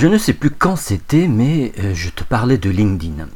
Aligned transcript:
Je 0.00 0.06
ne 0.06 0.16
sais 0.16 0.32
plus 0.32 0.48
quand 0.48 0.76
c'était, 0.76 1.28
mais 1.28 1.74
euh, 1.78 1.92
je 1.92 2.08
te 2.08 2.24
parlais 2.24 2.56
de 2.56 2.70
LinkedIn. 2.70 3.28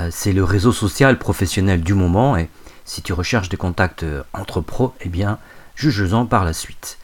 Euh, 0.00 0.08
c'est 0.10 0.32
le 0.32 0.42
réseau 0.42 0.72
social 0.72 1.20
professionnel 1.20 1.82
du 1.82 1.94
moment 1.94 2.36
et 2.36 2.48
si 2.84 3.00
tu 3.00 3.12
recherches 3.12 3.48
des 3.48 3.56
contacts 3.56 4.02
euh, 4.02 4.24
entre 4.32 4.60
pros, 4.60 4.92
eh 5.02 5.08
bien, 5.08 5.38
juge-en 5.76 6.26
par 6.26 6.44
la 6.44 6.52
suite. 6.52 6.98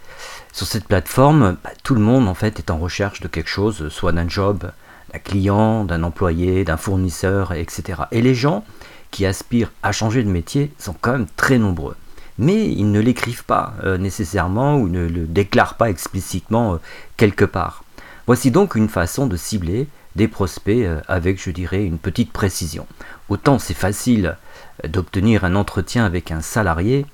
Sur 0.52 0.66
cette 0.66 0.88
plateforme, 0.88 1.56
bah, 1.62 1.70
tout 1.84 1.94
le 1.94 2.00
monde 2.00 2.26
en 2.26 2.34
fait 2.34 2.58
est 2.58 2.68
en 2.68 2.78
recherche 2.78 3.20
de 3.20 3.28
quelque 3.28 3.48
chose, 3.48 3.90
soit 3.90 4.10
d'un 4.10 4.28
job, 4.28 4.72
d'un 5.12 5.20
client, 5.20 5.84
d'un 5.84 6.02
employé, 6.02 6.64
d'un 6.64 6.76
fournisseur, 6.76 7.52
etc. 7.52 8.02
Et 8.10 8.20
les 8.20 8.34
gens 8.34 8.64
qui 9.12 9.24
aspirent 9.24 9.70
à 9.84 9.92
changer 9.92 10.24
de 10.24 10.30
métier 10.30 10.72
sont 10.80 10.96
quand 11.00 11.12
même 11.12 11.28
très 11.36 11.58
nombreux. 11.58 11.94
Mais 12.38 12.66
ils 12.66 12.90
ne 12.90 12.98
l'écrivent 12.98 13.44
pas 13.44 13.74
nécessairement 14.00 14.76
ou 14.76 14.88
ne 14.88 15.06
le 15.06 15.26
déclarent 15.26 15.76
pas 15.76 15.90
explicitement 15.90 16.80
quelque 17.16 17.44
part. 17.46 17.84
Voici 18.26 18.50
donc 18.50 18.74
une 18.74 18.88
façon 18.88 19.26
de 19.26 19.36
cibler 19.36 19.86
des 20.16 20.26
prospects 20.26 20.84
euh, 20.84 21.00
avec, 21.06 21.40
je 21.40 21.50
dirais, 21.50 21.84
une 21.84 21.98
petite 21.98 22.32
précision. 22.32 22.86
Autant 23.28 23.58
c'est 23.58 23.74
facile 23.74 24.36
euh, 24.84 24.88
d'obtenir 24.88 25.44
un 25.44 25.54
entretien 25.54 26.04
avec 26.04 26.32
un 26.32 26.40
salarié, 26.40 27.06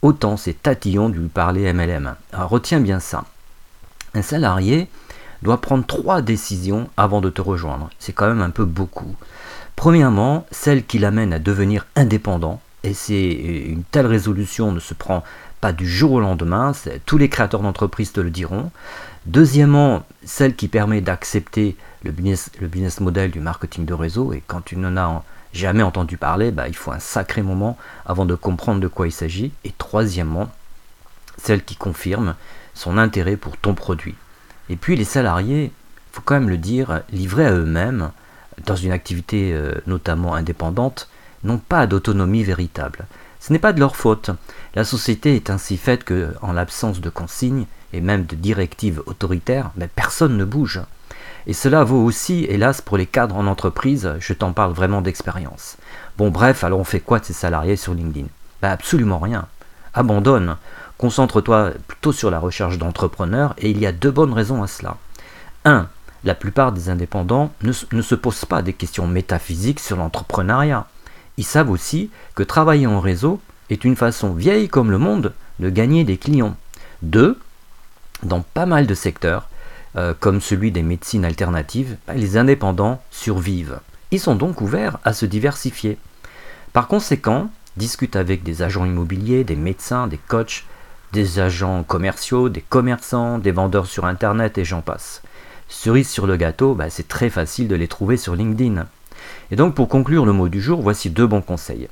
autant 0.00 0.38
c'est 0.38 0.62
tatillon 0.62 1.10
de 1.10 1.16
lui 1.16 1.28
parler 1.28 1.70
MLM. 1.72 2.14
Alors 2.32 2.48
retiens 2.48 2.80
bien 2.80 3.00
ça. 3.00 3.24
Un 4.14 4.22
salarié 4.22 4.88
doit 5.42 5.60
prendre 5.60 5.84
trois 5.84 6.22
décisions 6.22 6.88
avant 6.96 7.20
de 7.20 7.28
te 7.28 7.42
rejoindre. 7.42 7.90
C'est 7.98 8.14
quand 8.14 8.28
même 8.28 8.40
un 8.40 8.50
peu 8.50 8.64
beaucoup. 8.64 9.14
Premièrement, 9.74 10.46
celle 10.50 10.86
qui 10.86 10.98
l'amène 10.98 11.34
à 11.34 11.38
devenir 11.38 11.86
indépendant, 11.96 12.62
et 12.82 12.94
c'est 12.94 13.14
euh, 13.14 13.72
une 13.72 13.84
telle 13.84 14.06
résolution 14.06 14.72
ne 14.72 14.80
se 14.80 14.94
prend 14.94 15.24
pas 15.60 15.72
du 15.72 15.88
jour 15.88 16.12
au 16.12 16.20
lendemain, 16.20 16.72
tous 17.06 17.18
les 17.18 17.28
créateurs 17.28 17.62
d'entreprises 17.62 18.12
te 18.12 18.20
le 18.20 18.30
diront. 18.30 18.70
Deuxièmement, 19.24 20.04
celle 20.24 20.54
qui 20.54 20.68
permet 20.68 21.00
d'accepter 21.00 21.76
le 22.04 22.12
business, 22.12 23.00
model 23.00 23.30
du 23.30 23.40
marketing 23.40 23.84
de 23.84 23.94
réseau, 23.94 24.32
et 24.32 24.42
quand 24.46 24.60
tu 24.64 24.76
n'en 24.76 24.96
as 24.96 25.24
jamais 25.52 25.82
entendu 25.82 26.16
parler, 26.16 26.52
bah, 26.52 26.68
il 26.68 26.76
faut 26.76 26.92
un 26.92 27.00
sacré 27.00 27.42
moment 27.42 27.76
avant 28.04 28.26
de 28.26 28.34
comprendre 28.34 28.80
de 28.80 28.86
quoi 28.86 29.08
il 29.08 29.12
s'agit. 29.12 29.50
Et 29.64 29.72
troisièmement, 29.76 30.48
celle 31.38 31.64
qui 31.64 31.74
confirme 31.74 32.36
son 32.74 32.98
intérêt 32.98 33.36
pour 33.36 33.56
ton 33.56 33.74
produit. 33.74 34.14
Et 34.68 34.76
puis 34.76 34.94
les 34.96 35.04
salariés, 35.04 35.64
il 35.64 36.14
faut 36.14 36.22
quand 36.24 36.34
même 36.34 36.50
le 36.50 36.58
dire, 36.58 37.00
livrés 37.10 37.46
à 37.46 37.52
eux-mêmes, 37.52 38.10
dans 38.64 38.76
une 38.76 38.92
activité 38.92 39.52
euh, 39.52 39.72
notamment 39.86 40.34
indépendante, 40.34 41.08
n'ont 41.46 41.58
pas 41.58 41.86
d'autonomie 41.86 42.44
véritable. 42.44 43.06
Ce 43.40 43.52
n'est 43.52 43.58
pas 43.58 43.72
de 43.72 43.80
leur 43.80 43.96
faute. 43.96 44.30
La 44.74 44.84
société 44.84 45.36
est 45.36 45.50
ainsi 45.50 45.76
faite 45.76 46.04
que, 46.04 46.34
en 46.42 46.52
l'absence 46.52 47.00
de 47.00 47.10
consignes 47.10 47.66
et 47.92 48.00
même 48.00 48.26
de 48.26 48.34
directives 48.34 49.02
autoritaires, 49.06 49.70
mais 49.76 49.88
personne 49.88 50.36
ne 50.36 50.44
bouge. 50.44 50.80
Et 51.46 51.52
cela 51.52 51.84
vaut 51.84 52.02
aussi, 52.02 52.44
hélas, 52.48 52.80
pour 52.80 52.96
les 52.96 53.06
cadres 53.06 53.36
en 53.36 53.46
entreprise, 53.46 54.14
je 54.18 54.32
t'en 54.32 54.52
parle 54.52 54.72
vraiment 54.72 55.00
d'expérience. 55.00 55.76
Bon 56.18 56.30
bref, 56.30 56.64
alors 56.64 56.80
on 56.80 56.84
fait 56.84 57.00
quoi 57.00 57.20
de 57.20 57.24
ces 57.24 57.32
salariés 57.32 57.76
sur 57.76 57.94
LinkedIn? 57.94 58.26
Bah, 58.60 58.72
Absolument 58.72 59.20
rien. 59.20 59.46
Abandonne. 59.94 60.56
Concentre-toi 60.98 61.72
plutôt 61.86 62.12
sur 62.12 62.30
la 62.30 62.40
recherche 62.40 62.78
d'entrepreneurs 62.78 63.54
et 63.58 63.70
il 63.70 63.78
y 63.78 63.86
a 63.86 63.92
deux 63.92 64.10
bonnes 64.10 64.32
raisons 64.32 64.62
à 64.62 64.66
cela. 64.66 64.96
1. 65.64 65.88
La 66.24 66.34
plupart 66.34 66.72
des 66.72 66.88
indépendants 66.88 67.52
ne 67.62 68.02
se 68.02 68.14
posent 68.14 68.44
pas 68.44 68.62
des 68.62 68.72
questions 68.72 69.06
métaphysiques 69.06 69.80
sur 69.80 69.96
l'entrepreneuriat. 69.96 70.86
Ils 71.36 71.44
savent 71.44 71.70
aussi 71.70 72.10
que 72.34 72.42
travailler 72.42 72.86
en 72.86 73.00
réseau 73.00 73.40
est 73.70 73.84
une 73.84 73.96
façon 73.96 74.32
vieille 74.32 74.68
comme 74.68 74.90
le 74.90 74.98
monde 74.98 75.32
de 75.58 75.70
gagner 75.70 76.04
des 76.04 76.16
clients. 76.16 76.56
2. 77.02 77.38
Dans 78.22 78.40
pas 78.40 78.66
mal 78.66 78.86
de 78.86 78.94
secteurs, 78.94 79.48
euh, 79.96 80.14
comme 80.18 80.40
celui 80.40 80.72
des 80.72 80.82
médecines 80.82 81.24
alternatives, 81.24 81.96
bah, 82.06 82.14
les 82.14 82.36
indépendants 82.36 83.02
survivent. 83.10 83.80
Ils 84.10 84.20
sont 84.20 84.36
donc 84.36 84.60
ouverts 84.60 84.98
à 85.04 85.12
se 85.12 85.26
diversifier. 85.26 85.98
Par 86.72 86.88
conséquent, 86.88 87.50
discute 87.76 88.16
avec 88.16 88.42
des 88.42 88.62
agents 88.62 88.84
immobiliers, 88.84 89.44
des 89.44 89.56
médecins, 89.56 90.06
des 90.06 90.18
coachs, 90.18 90.64
des 91.12 91.38
agents 91.38 91.82
commerciaux, 91.82 92.48
des 92.48 92.60
commerçants, 92.60 93.38
des 93.38 93.52
vendeurs 93.52 93.86
sur 93.86 94.04
Internet 94.04 94.58
et 94.58 94.64
j'en 94.64 94.82
passe. 94.82 95.22
Cerise 95.68 96.08
sur 96.08 96.26
le 96.26 96.36
gâteau, 96.36 96.74
bah, 96.74 96.90
c'est 96.90 97.08
très 97.08 97.30
facile 97.30 97.68
de 97.68 97.74
les 97.74 97.88
trouver 97.88 98.16
sur 98.16 98.34
LinkedIn. 98.36 98.86
Et 99.50 99.56
donc 99.56 99.74
pour 99.74 99.88
conclure 99.88 100.26
le 100.26 100.32
mot 100.32 100.48
du 100.48 100.60
jour, 100.60 100.80
voici 100.82 101.10
deux 101.10 101.26
bons 101.26 101.42
conseils. 101.42 101.88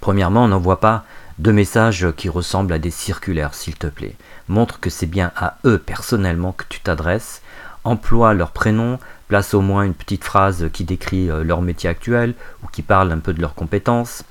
Premièrement, 0.00 0.48
n'envoie 0.48 0.80
pas 0.80 1.04
de 1.38 1.52
messages 1.52 2.06
qui 2.16 2.28
ressemblent 2.28 2.72
à 2.72 2.78
des 2.78 2.90
circulaires, 2.90 3.54
s'il 3.54 3.76
te 3.76 3.86
plaît. 3.86 4.16
Montre 4.48 4.80
que 4.80 4.90
c'est 4.90 5.06
bien 5.06 5.32
à 5.36 5.58
eux 5.64 5.78
personnellement 5.78 6.52
que 6.52 6.64
tu 6.68 6.80
t'adresses. 6.80 7.42
Emploie 7.84 8.34
leur 8.34 8.50
prénom, 8.50 8.98
place 9.28 9.54
au 9.54 9.60
moins 9.60 9.84
une 9.84 9.94
petite 9.94 10.24
phrase 10.24 10.68
qui 10.72 10.84
décrit 10.84 11.30
euh, 11.30 11.44
leur 11.44 11.62
métier 11.62 11.88
actuel 11.88 12.34
ou 12.62 12.68
qui 12.68 12.82
parle 12.82 13.12
un 13.12 13.18
peu 13.18 13.32
de 13.32 13.40
leurs 13.40 13.54
compétences. 13.54 14.24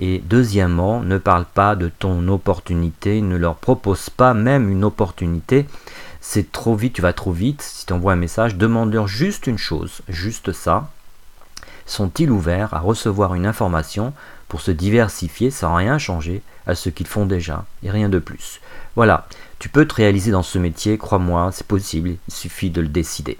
Et 0.00 0.22
deuxièmement, 0.24 1.00
ne 1.02 1.18
parle 1.18 1.44
pas 1.44 1.76
de 1.76 1.88
ton 1.88 2.26
opportunité, 2.28 3.20
ne 3.20 3.36
leur 3.36 3.56
propose 3.56 4.10
pas 4.10 4.34
même 4.34 4.70
une 4.70 4.84
opportunité. 4.84 5.66
C'est 6.26 6.50
trop 6.50 6.74
vite, 6.74 6.94
tu 6.94 7.02
vas 7.02 7.12
trop 7.12 7.32
vite. 7.32 7.60
Si 7.60 7.84
tu 7.84 7.92
envoies 7.92 8.14
un 8.14 8.16
message, 8.16 8.56
demande-leur 8.56 9.06
juste 9.06 9.46
une 9.46 9.58
chose, 9.58 10.00
juste 10.08 10.52
ça. 10.52 10.90
Sont-ils 11.84 12.30
ouverts 12.30 12.72
à 12.72 12.80
recevoir 12.80 13.34
une 13.34 13.44
information 13.44 14.14
pour 14.48 14.62
se 14.62 14.70
diversifier 14.70 15.50
sans 15.50 15.74
rien 15.74 15.98
changer 15.98 16.40
à 16.66 16.74
ce 16.74 16.88
qu'ils 16.88 17.06
font 17.06 17.26
déjà, 17.26 17.66
et 17.82 17.90
rien 17.90 18.08
de 18.08 18.18
plus? 18.18 18.60
Voilà, 18.96 19.28
tu 19.58 19.68
peux 19.68 19.86
te 19.86 19.94
réaliser 19.94 20.30
dans 20.30 20.42
ce 20.42 20.58
métier, 20.58 20.96
crois-moi, 20.96 21.50
c'est 21.52 21.66
possible, 21.66 22.16
il 22.26 22.34
suffit 22.34 22.70
de 22.70 22.80
le 22.80 22.88
décider. 22.88 23.36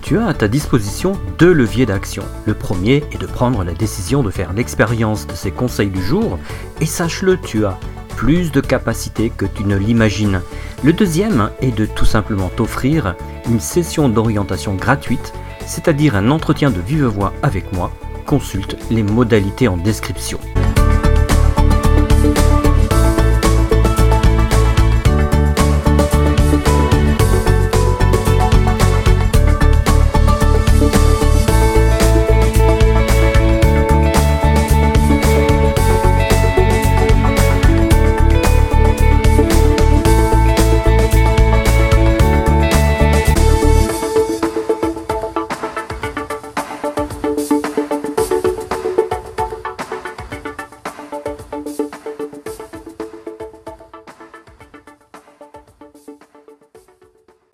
Tu 0.00 0.18
as 0.18 0.26
à 0.26 0.34
ta 0.34 0.48
disposition 0.48 1.20
deux 1.38 1.52
leviers 1.52 1.86
d'action. 1.86 2.24
Le 2.46 2.54
premier 2.54 3.04
est 3.12 3.18
de 3.18 3.26
prendre 3.26 3.62
la 3.62 3.74
décision 3.74 4.22
de 4.22 4.30
faire 4.30 4.54
l'expérience 4.54 5.26
de 5.26 5.34
ces 5.34 5.50
conseils 5.50 5.90
du 5.90 6.02
jour, 6.02 6.38
et 6.80 6.86
sache-le, 6.86 7.38
tu 7.38 7.66
as 7.66 7.78
plus 8.18 8.50
de 8.50 8.60
capacité 8.60 9.30
que 9.30 9.46
tu 9.46 9.62
ne 9.62 9.76
l'imagines. 9.76 10.42
Le 10.82 10.92
deuxième 10.92 11.50
est 11.60 11.70
de 11.70 11.86
tout 11.86 12.04
simplement 12.04 12.48
t'offrir 12.48 13.14
une 13.48 13.60
session 13.60 14.08
d'orientation 14.08 14.74
gratuite, 14.74 15.32
c'est-à-dire 15.66 16.16
un 16.16 16.32
entretien 16.32 16.72
de 16.72 16.80
vive 16.80 17.04
voix 17.04 17.32
avec 17.44 17.72
moi 17.72 17.92
consulte 18.26 18.76
les 18.90 19.04
modalités 19.04 19.68
en 19.68 19.76
description. 19.76 20.40